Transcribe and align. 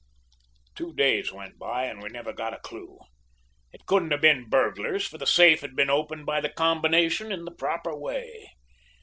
"Two 0.73 0.95
days 0.95 1.31
went 1.31 1.59
by 1.59 1.83
and 1.85 2.01
we 2.01 2.09
never 2.09 2.33
got 2.33 2.55
a 2.55 2.57
clew. 2.57 3.01
It 3.71 3.85
couldn't 3.85 4.09
have 4.09 4.21
been 4.21 4.49
burglars, 4.49 5.05
for 5.05 5.19
the 5.19 5.27
safe 5.27 5.61
had 5.61 5.75
been 5.75 5.91
opened 5.91 6.25
by 6.25 6.41
the 6.41 6.49
combination 6.49 7.31
in 7.31 7.45
the 7.45 7.51
proper 7.51 7.95
way. 7.95 8.47